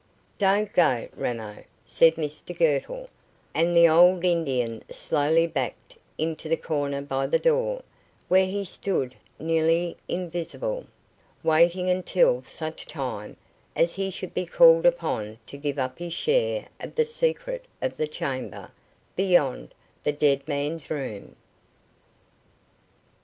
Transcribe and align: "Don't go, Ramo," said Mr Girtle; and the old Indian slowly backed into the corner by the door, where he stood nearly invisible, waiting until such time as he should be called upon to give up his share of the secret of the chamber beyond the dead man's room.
"Don't 0.39 0.73
go, 0.73 1.07
Ramo," 1.15 1.63
said 1.85 2.15
Mr 2.15 2.57
Girtle; 2.57 3.07
and 3.53 3.77
the 3.77 3.87
old 3.87 4.25
Indian 4.25 4.81
slowly 4.89 5.45
backed 5.45 5.95
into 6.17 6.49
the 6.49 6.57
corner 6.57 7.03
by 7.03 7.27
the 7.27 7.37
door, 7.37 7.83
where 8.27 8.47
he 8.47 8.65
stood 8.65 9.13
nearly 9.37 9.95
invisible, 10.07 10.85
waiting 11.43 11.87
until 11.87 12.41
such 12.41 12.87
time 12.87 13.37
as 13.75 13.93
he 13.93 14.09
should 14.09 14.33
be 14.33 14.47
called 14.47 14.87
upon 14.87 15.37
to 15.45 15.55
give 15.55 15.77
up 15.77 15.99
his 15.99 16.13
share 16.15 16.69
of 16.79 16.95
the 16.95 17.05
secret 17.05 17.65
of 17.79 17.95
the 17.97 18.07
chamber 18.07 18.71
beyond 19.15 19.71
the 20.03 20.11
dead 20.11 20.47
man's 20.47 20.89
room. 20.89 21.35